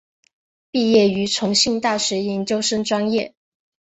[0.71, 3.35] 毕业于重庆大学研究生专业。